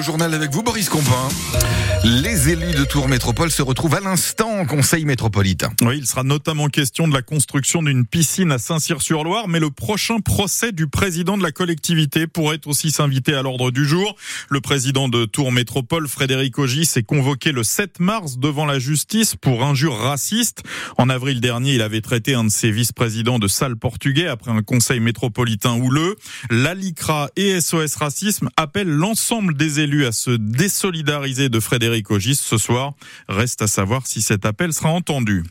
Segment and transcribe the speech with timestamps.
[0.00, 1.28] Le journal avec vous, Boris Compin.
[2.02, 5.68] Les élus de Tours Métropole se retrouvent à l'instant au Conseil métropolitain.
[5.82, 10.20] Oui, il sera notamment question de la construction d'une piscine à Saint-Cyr-sur-Loire, mais le prochain
[10.20, 14.16] procès du président de la collectivité pourrait aussi s'inviter à l'ordre du jour.
[14.48, 19.36] Le président de Tours Métropole, Frédéric Ogis, s'est convoqué le 7 mars devant la justice
[19.36, 20.62] pour injures racistes.
[20.96, 24.62] En avril dernier, il avait traité un de ses vice-présidents de sale portugais après un
[24.62, 26.16] conseil métropolitain houleux.
[26.48, 32.58] L'ALICRA et SOS Racisme appellent l'ensemble des élus à se désolidariser de Frédéric Ogis ce
[32.58, 32.94] soir.
[33.28, 35.42] Reste à savoir si cet appel sera entendu.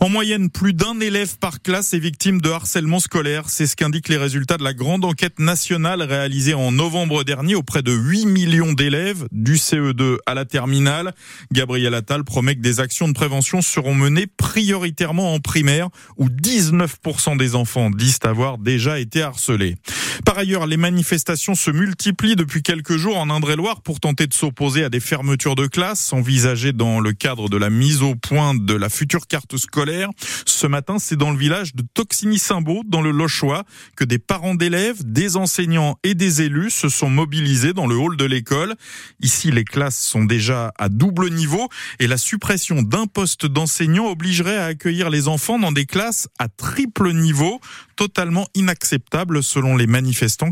[0.00, 3.44] En moyenne, plus d'un élève par classe est victime de harcèlement scolaire.
[3.48, 7.82] C'est ce qu'indiquent les résultats de la grande enquête nationale réalisée en novembre dernier auprès
[7.82, 11.14] de 8 millions d'élèves du CE2 à la terminale.
[11.52, 17.36] Gabriel Attal promet que des actions de prévention seront menées prioritairement en primaire où 19%
[17.36, 19.76] des enfants disent avoir déjà été harcelés.
[20.24, 24.84] Par ailleurs, les manifestations se multiplient depuis quelques jours en Indre-et-Loire pour tenter de s'opposer
[24.84, 28.74] à des fermetures de classes envisagées dans le cadre de la mise au point de
[28.74, 30.08] la future carte scolaire.
[30.46, 33.64] Ce matin, c'est dans le village de Toxigny-Saint-Beau, dans le Lochois,
[33.96, 38.16] que des parents d'élèves, des enseignants et des élus se sont mobilisés dans le hall
[38.16, 38.74] de l'école.
[39.20, 41.68] Ici, les classes sont déjà à double niveau
[41.98, 46.48] et la suppression d'un poste d'enseignant obligerait à accueillir les enfants dans des classes à
[46.48, 47.60] triple niveau,
[47.96, 50.01] totalement inacceptable selon les manifestants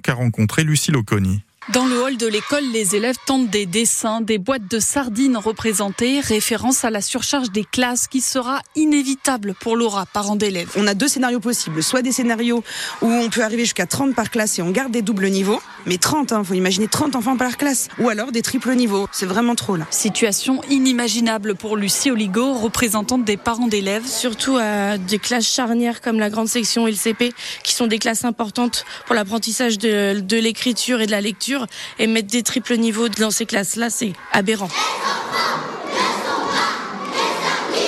[0.01, 1.43] qu'a rencontré Lucie Loconi.
[1.73, 6.19] Dans le hall de l'école, les élèves tentent des dessins, des boîtes de sardines représentées,
[6.19, 10.73] référence à la surcharge des classes qui sera inévitable pour Laura, parent d'élèves.
[10.75, 12.65] On a deux scénarios possibles, soit des scénarios
[13.03, 15.97] où on peut arriver jusqu'à 30 par classe et on garde des doubles niveaux, mais
[15.97, 19.55] 30, hein, faut imaginer 30 enfants par classe, ou alors des triples niveaux, c'est vraiment
[19.55, 19.87] trop là.
[19.91, 24.07] Situation inimaginable pour Lucie Oligo, représentante des parents d'élèves.
[24.07, 28.01] Surtout à des classes charnières comme la grande section et le CP, qui sont des
[28.01, 31.60] classes importantes pour l'apprentissage de, de l'écriture et de la lecture
[31.99, 34.69] et mettre des triples niveaux dans ces classes-là, c'est aberrant.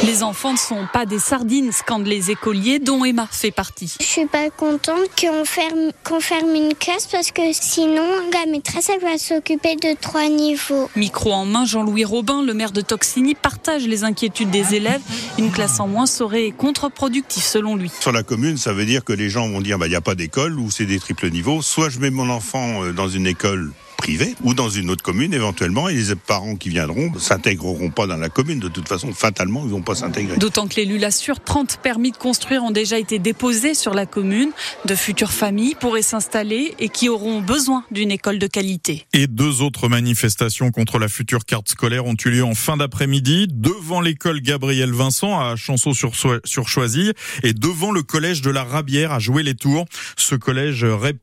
[0.04, 3.94] Les enfants ne sont pas des sardines, scandent les écoliers, dont Emma fait partie.
[4.00, 8.02] Je suis pas contente qu'on ferme, qu'on ferme une classe parce que sinon
[8.32, 10.90] la maîtresse elle va s'occuper de trois niveaux.
[10.96, 15.02] Micro en main, Jean-Louis Robin, le maire de Toxigny, partage les inquiétudes des élèves.
[15.38, 17.90] Une classe en moins serait contre-productif selon lui.
[18.00, 20.00] Sur la commune, ça veut dire que les gens vont dire bah, il n'y a
[20.00, 21.62] pas d'école ou c'est des triples niveaux.
[21.62, 23.70] Soit je mets mon enfant euh, dans une école
[24.02, 28.16] privée ou dans une autre commune éventuellement et les parents qui viendront s'intégreront pas dans
[28.16, 30.38] la commune de toute façon fatalement ils vont pas s'intégrer.
[30.38, 34.50] D'autant que l'élu l'assure 30 permis de construire ont déjà été déposés sur la commune
[34.86, 39.06] de futures familles pourraient s'installer et qui auront besoin d'une école de qualité.
[39.12, 43.46] Et deux autres manifestations contre la future carte scolaire ont eu lieu en fin d'après-midi
[43.48, 47.12] devant l'école Gabriel Vincent à Chanceau-sur-Choisy
[47.44, 49.84] et devant le collège de la Rabière à Jouer-les-Tours.
[50.16, 51.18] Ce collège REP+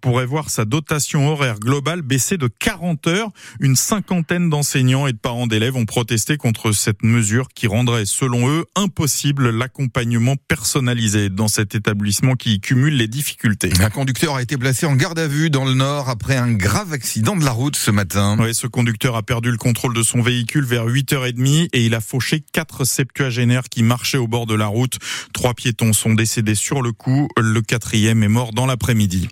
[0.00, 3.30] pourrait voir sa dotation horaire globale baisser de 40 heures.
[3.60, 8.48] Une cinquantaine d'enseignants et de parents d'élèves ont protesté contre cette mesure qui rendrait, selon
[8.48, 13.70] eux, impossible l'accompagnement personnalisé dans cet établissement qui cumule les difficultés.
[13.80, 16.92] Un conducteur a été placé en garde à vue dans le Nord après un grave
[16.92, 18.36] accident de la route ce matin.
[18.38, 22.00] Oui, ce conducteur a perdu le contrôle de son véhicule vers 8h30 et il a
[22.00, 24.98] fauché quatre septuagénaires qui marchaient au bord de la route.
[25.32, 27.28] Trois piétons sont décédés sur le coup.
[27.36, 29.28] Le quatrième est mort dans l'après-midi.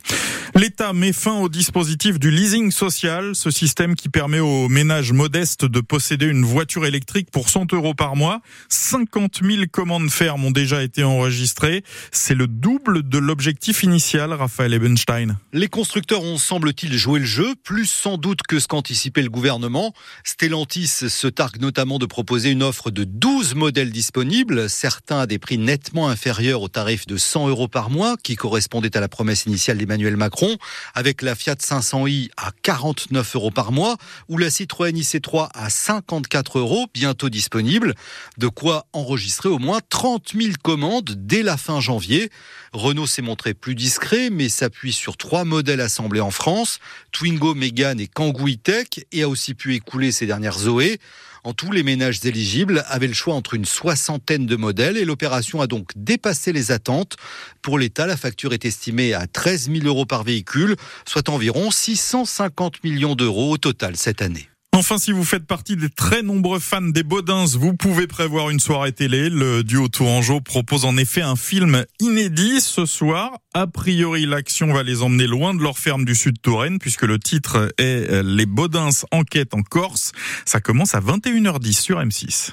[0.61, 5.65] L'État met fin au dispositif du leasing social, ce système qui permet aux ménages modestes
[5.65, 8.43] de posséder une voiture électrique pour 100 euros par mois.
[8.69, 11.83] 50 000 commandes fermes ont déjà été enregistrées.
[12.13, 15.39] C'est le double de l'objectif initial, Raphaël Ebenstein.
[15.55, 19.95] Les constructeurs ont, semble-t-il, joué le jeu, plus sans doute que ce qu'anticipait le gouvernement.
[20.25, 25.39] Stellantis se targue notamment de proposer une offre de 12 modèles disponibles, certains à des
[25.39, 29.47] prix nettement inférieurs au tarif de 100 euros par mois, qui correspondait à la promesse
[29.47, 30.50] initiale d'Emmanuel Macron
[30.95, 33.97] avec la Fiat 500i à 49 euros par mois
[34.29, 37.95] ou la Citroën IC3 à 54 euros, bientôt disponible.
[38.39, 42.31] De quoi enregistrer au moins 30 000 commandes dès la fin janvier.
[42.73, 46.79] Renault s'est montré plus discret, mais s'appuie sur trois modèles assemblés en France,
[47.13, 51.01] Twingo, Mégane et Kangoo E-Tech, et a aussi pu écouler ses dernières Zoé.
[51.43, 55.63] En tout, les ménages éligibles avaient le choix entre une soixantaine de modèles et l'opération
[55.63, 57.17] a donc dépassé les attentes.
[57.63, 60.77] Pour l'État, la facture est estimée à 13 000 euros par véhicule,
[61.07, 64.50] soit environ 650 millions d'euros au total cette année.
[64.73, 68.61] Enfin, si vous faites partie des très nombreux fans des Baudins, vous pouvez prévoir une
[68.61, 69.29] soirée télé.
[69.29, 73.39] Le duo Tourangeau propose en effet un film inédit ce soir.
[73.53, 77.19] A priori, l'action va les emmener loin de leur ferme du sud Touraine puisque le
[77.19, 80.13] titre est Les Baudins enquête en Corse.
[80.47, 82.49] Ça commence à 21h10 sur M6.